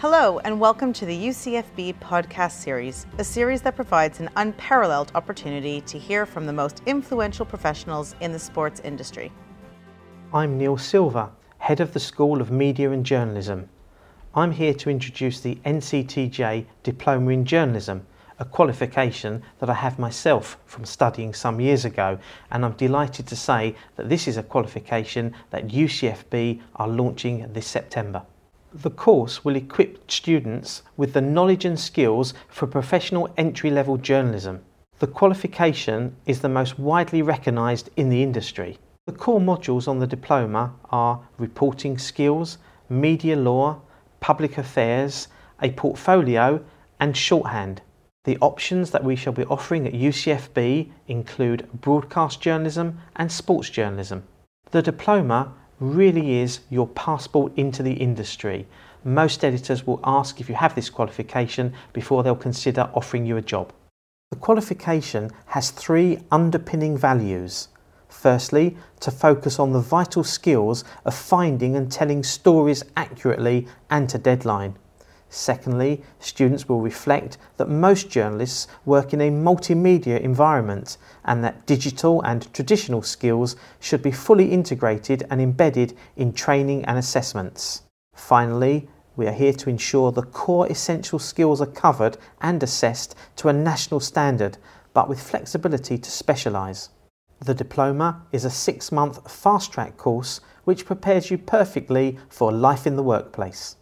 [0.00, 5.82] Hello, and welcome to the UCFB podcast series, a series that provides an unparalleled opportunity
[5.82, 9.30] to hear from the most influential professionals in the sports industry.
[10.32, 13.68] I'm Neil Silver, head of the School of Media and Journalism.
[14.34, 18.06] I'm here to introduce the NCTJ Diploma in Journalism,
[18.38, 22.18] a qualification that I have myself from studying some years ago,
[22.50, 27.66] and I'm delighted to say that this is a qualification that UCFB are launching this
[27.66, 28.22] September.
[28.72, 34.60] The course will equip students with the knowledge and skills for professional entry level journalism.
[35.00, 38.78] The qualification is the most widely recognised in the industry.
[39.06, 43.80] The core modules on the diploma are reporting skills, media law,
[44.20, 45.26] public affairs,
[45.60, 46.62] a portfolio,
[47.00, 47.82] and shorthand.
[48.24, 54.22] The options that we shall be offering at UCFB include broadcast journalism and sports journalism.
[54.70, 58.66] The diploma really is your passport into the industry.
[59.02, 63.42] Most editors will ask if you have this qualification before they'll consider offering you a
[63.42, 63.72] job.
[64.30, 67.68] The qualification has three underpinning values.
[68.08, 74.18] Firstly, to focus on the vital skills of finding and telling stories accurately and to
[74.18, 74.76] deadline.
[75.32, 82.20] Secondly, students will reflect that most journalists work in a multimedia environment and that digital
[82.22, 87.82] and traditional skills should be fully integrated and embedded in training and assessments.
[88.12, 93.48] Finally, we are here to ensure the core essential skills are covered and assessed to
[93.48, 94.58] a national standard,
[94.92, 96.88] but with flexibility to specialise.
[97.38, 102.84] The diploma is a six month fast track course which prepares you perfectly for life
[102.84, 103.76] in the workplace.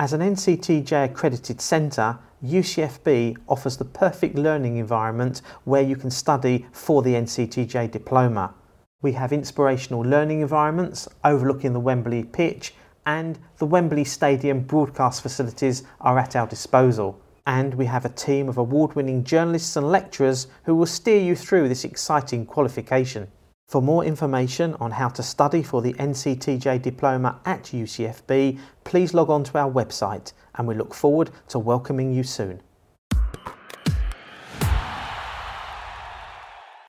[0.00, 6.66] As an NCTJ accredited centre, UCFB offers the perfect learning environment where you can study
[6.70, 8.54] for the NCTJ diploma.
[9.02, 12.74] We have inspirational learning environments overlooking the Wembley pitch,
[13.06, 17.20] and the Wembley Stadium broadcast facilities are at our disposal.
[17.44, 21.34] And we have a team of award winning journalists and lecturers who will steer you
[21.34, 23.26] through this exciting qualification.
[23.68, 29.28] For more information on how to study for the NCTJ diploma at UCFB, please log
[29.28, 32.62] on to our website and we look forward to welcoming you soon.